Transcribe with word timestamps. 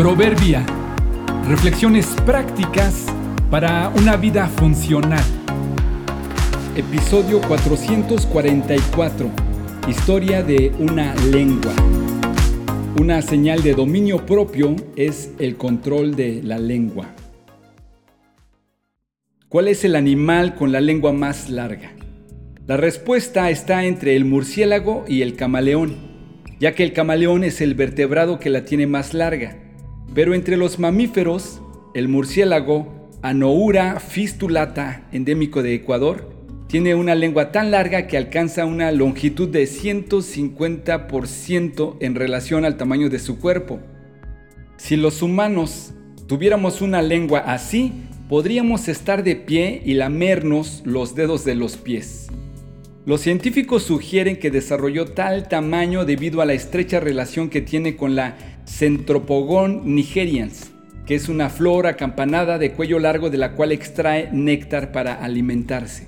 Proverbia. 0.00 0.64
Reflexiones 1.46 2.06
prácticas 2.24 3.04
para 3.50 3.90
una 3.90 4.16
vida 4.16 4.46
funcional. 4.48 5.22
Episodio 6.74 7.38
444. 7.42 9.30
Historia 9.86 10.42
de 10.42 10.72
una 10.78 11.14
lengua. 11.16 11.74
Una 12.98 13.20
señal 13.20 13.62
de 13.62 13.74
dominio 13.74 14.24
propio 14.24 14.74
es 14.96 15.32
el 15.38 15.58
control 15.58 16.16
de 16.16 16.40
la 16.42 16.56
lengua. 16.56 17.14
¿Cuál 19.50 19.68
es 19.68 19.84
el 19.84 19.96
animal 19.96 20.54
con 20.54 20.72
la 20.72 20.80
lengua 20.80 21.12
más 21.12 21.50
larga? 21.50 21.92
La 22.66 22.78
respuesta 22.78 23.50
está 23.50 23.84
entre 23.84 24.16
el 24.16 24.24
murciélago 24.24 25.04
y 25.06 25.20
el 25.20 25.36
camaleón, 25.36 25.98
ya 26.58 26.74
que 26.74 26.84
el 26.84 26.94
camaleón 26.94 27.44
es 27.44 27.60
el 27.60 27.74
vertebrado 27.74 28.38
que 28.38 28.48
la 28.48 28.64
tiene 28.64 28.86
más 28.86 29.12
larga. 29.12 29.69
Pero 30.14 30.34
entre 30.34 30.56
los 30.56 30.78
mamíferos, 30.78 31.60
el 31.94 32.08
murciélago 32.08 33.00
Anoura 33.22 34.00
fistulata, 34.00 35.06
endémico 35.12 35.62
de 35.62 35.74
Ecuador, 35.74 36.30
tiene 36.68 36.94
una 36.94 37.14
lengua 37.14 37.52
tan 37.52 37.70
larga 37.70 38.06
que 38.06 38.16
alcanza 38.16 38.64
una 38.64 38.90
longitud 38.92 39.48
de 39.48 39.64
150% 39.64 41.96
en 42.00 42.14
relación 42.14 42.64
al 42.64 42.76
tamaño 42.76 43.10
de 43.10 43.18
su 43.18 43.38
cuerpo. 43.38 43.80
Si 44.76 44.96
los 44.96 45.20
humanos 45.20 45.92
tuviéramos 46.26 46.80
una 46.80 47.02
lengua 47.02 47.40
así, 47.40 47.92
podríamos 48.28 48.88
estar 48.88 49.22
de 49.22 49.36
pie 49.36 49.82
y 49.84 49.92
lamernos 49.94 50.82
los 50.86 51.14
dedos 51.14 51.44
de 51.44 51.56
los 51.56 51.76
pies. 51.76 52.28
Los 53.10 53.22
científicos 53.22 53.82
sugieren 53.82 54.36
que 54.36 54.52
desarrolló 54.52 55.04
tal 55.04 55.48
tamaño 55.48 56.04
debido 56.04 56.42
a 56.42 56.44
la 56.44 56.52
estrecha 56.52 57.00
relación 57.00 57.50
que 57.50 57.60
tiene 57.60 57.96
con 57.96 58.14
la 58.14 58.36
Centropogon 58.66 59.96
nigerians, 59.96 60.70
que 61.06 61.16
es 61.16 61.28
una 61.28 61.50
flor 61.50 61.88
acampanada 61.88 62.56
de 62.56 62.70
cuello 62.70 63.00
largo 63.00 63.28
de 63.28 63.36
la 63.36 63.54
cual 63.54 63.72
extrae 63.72 64.28
néctar 64.30 64.92
para 64.92 65.14
alimentarse. 65.14 66.06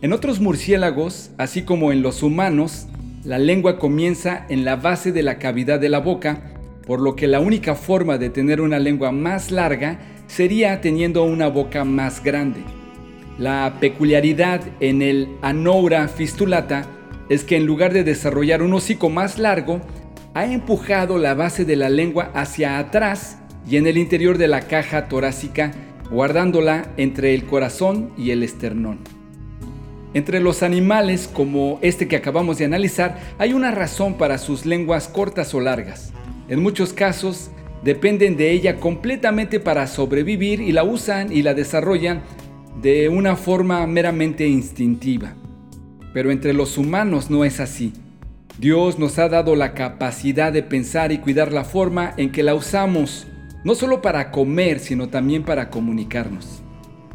En 0.00 0.12
otros 0.12 0.38
murciélagos, 0.38 1.32
así 1.36 1.62
como 1.62 1.90
en 1.90 2.02
los 2.02 2.22
humanos, 2.22 2.86
la 3.24 3.40
lengua 3.40 3.80
comienza 3.80 4.46
en 4.48 4.64
la 4.64 4.76
base 4.76 5.10
de 5.10 5.24
la 5.24 5.40
cavidad 5.40 5.80
de 5.80 5.88
la 5.88 5.98
boca, 5.98 6.52
por 6.86 7.00
lo 7.00 7.16
que 7.16 7.26
la 7.26 7.40
única 7.40 7.74
forma 7.74 8.18
de 8.18 8.30
tener 8.30 8.60
una 8.60 8.78
lengua 8.78 9.10
más 9.10 9.50
larga 9.50 9.98
sería 10.28 10.80
teniendo 10.80 11.24
una 11.24 11.48
boca 11.48 11.84
más 11.84 12.22
grande. 12.22 12.60
La 13.38 13.76
peculiaridad 13.78 14.62
en 14.80 15.00
el 15.00 15.36
Anoura 15.42 16.08
fistulata 16.08 16.86
es 17.28 17.44
que 17.44 17.56
en 17.56 17.66
lugar 17.66 17.92
de 17.92 18.02
desarrollar 18.02 18.62
un 18.62 18.74
hocico 18.74 19.10
más 19.10 19.38
largo, 19.38 19.80
ha 20.34 20.46
empujado 20.46 21.18
la 21.18 21.34
base 21.34 21.64
de 21.64 21.76
la 21.76 21.88
lengua 21.88 22.32
hacia 22.34 22.78
atrás 22.78 23.38
y 23.68 23.76
en 23.76 23.86
el 23.86 23.96
interior 23.96 24.38
de 24.38 24.48
la 24.48 24.62
caja 24.62 25.06
torácica, 25.08 25.72
guardándola 26.10 26.90
entre 26.96 27.32
el 27.32 27.44
corazón 27.44 28.10
y 28.16 28.32
el 28.32 28.42
esternón. 28.42 28.98
Entre 30.14 30.40
los 30.40 30.64
animales 30.64 31.30
como 31.32 31.78
este 31.80 32.08
que 32.08 32.16
acabamos 32.16 32.58
de 32.58 32.64
analizar, 32.64 33.20
hay 33.38 33.52
una 33.52 33.70
razón 33.70 34.14
para 34.14 34.38
sus 34.38 34.66
lenguas 34.66 35.06
cortas 35.06 35.54
o 35.54 35.60
largas. 35.60 36.12
En 36.48 36.60
muchos 36.60 36.92
casos, 36.92 37.50
dependen 37.84 38.36
de 38.36 38.50
ella 38.50 38.80
completamente 38.80 39.60
para 39.60 39.86
sobrevivir 39.86 40.60
y 40.60 40.72
la 40.72 40.82
usan 40.82 41.30
y 41.30 41.42
la 41.42 41.54
desarrollan 41.54 42.22
de 42.80 43.08
una 43.08 43.34
forma 43.34 43.84
meramente 43.86 44.46
instintiva. 44.46 45.34
Pero 46.14 46.30
entre 46.30 46.52
los 46.52 46.78
humanos 46.78 47.30
no 47.30 47.44
es 47.44 47.60
así. 47.60 47.92
Dios 48.58 48.98
nos 48.98 49.18
ha 49.18 49.28
dado 49.28 49.56
la 49.56 49.74
capacidad 49.74 50.52
de 50.52 50.62
pensar 50.62 51.12
y 51.12 51.18
cuidar 51.18 51.52
la 51.52 51.64
forma 51.64 52.14
en 52.16 52.30
que 52.30 52.42
la 52.42 52.54
usamos, 52.54 53.26
no 53.64 53.74
solo 53.74 54.00
para 54.00 54.30
comer, 54.30 54.78
sino 54.80 55.08
también 55.08 55.42
para 55.42 55.70
comunicarnos. 55.70 56.62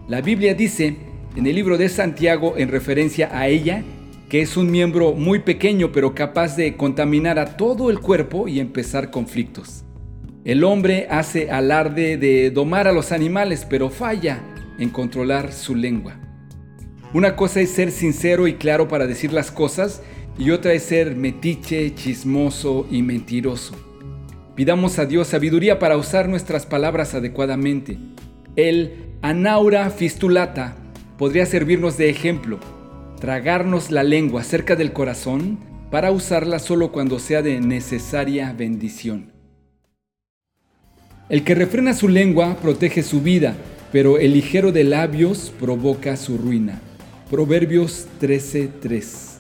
La 0.08 0.22
Biblia 0.22 0.54
dice 0.54 0.98
en 1.36 1.48
el 1.48 1.56
libro 1.56 1.78
de 1.78 1.90
Santiago 1.90 2.56
en 2.58 2.70
referencia 2.70 3.30
a 3.38 3.48
ella, 3.48 3.84
que 4.30 4.42
es 4.42 4.58
un 4.58 4.70
miembro 4.70 5.14
muy 5.14 5.40
pequeño 5.40 5.92
pero 5.92 6.14
capaz 6.14 6.56
de 6.56 6.76
contaminar 6.76 7.40
a 7.40 7.58
todo 7.58 7.90
el 7.90 8.00
cuerpo 8.00 8.48
y 8.48 8.60
empezar 8.60 9.12
conflictos. 9.12 9.84
El 10.44 10.64
hombre 10.64 11.08
hace 11.10 11.52
alarde 11.52 12.18
de 12.18 12.52
domar 12.52 12.88
a 12.88 12.92
los 12.92 13.14
animales, 13.14 13.66
pero 13.70 13.90
falla 13.90 14.42
en 14.80 14.90
controlar 14.90 15.52
su 15.52 15.76
lengua. 15.76 16.16
Una 17.14 17.36
cosa 17.36 17.62
es 17.62 17.70
ser 17.70 17.92
sincero 17.92 18.48
y 18.48 18.56
claro 18.56 18.88
para 18.88 19.06
decir 19.06 19.34
las 19.34 19.52
cosas 19.52 20.02
y 20.38 20.52
otra 20.52 20.74
es 20.74 20.84
ser 20.84 21.16
metiche, 21.16 21.94
chismoso 21.94 22.88
y 22.90 23.04
mentiroso. 23.04 23.76
Pidamos 24.56 25.00
a 25.00 25.06
Dios 25.06 25.28
sabiduría 25.28 25.80
para 25.80 25.98
usar 25.98 26.30
nuestras 26.30 26.66
palabras 26.66 27.14
adecuadamente. 27.14 27.98
El 28.56 29.14
anaura 29.22 29.90
fistulata 29.90 30.76
podría 31.18 31.46
servirnos 31.46 31.98
de 31.98 32.10
ejemplo, 32.10 32.60
tragarnos 33.20 33.92
la 33.92 34.04
lengua 34.04 34.44
cerca 34.44 34.76
del 34.76 34.94
corazón 34.94 35.60
para 35.90 36.12
usarla 36.12 36.60
solo 36.60 36.92
cuando 36.92 37.20
sea 37.20 37.42
de 37.42 37.60
necesaria 37.60 38.52
bendición. 38.54 39.32
El 41.30 41.44
que 41.44 41.56
refrena 41.56 41.94
su 41.94 42.10
lengua 42.10 42.58
protege 42.62 43.02
su 43.02 43.22
vida, 43.22 43.56
pero 43.94 44.18
el 44.18 44.34
ligero 44.34 44.72
de 44.72 44.84
labios 44.84 45.54
provoca 45.60 46.18
su 46.18 46.40
ruina. 46.40 46.82
Proverbios 47.30 48.08
13:3 48.20 49.33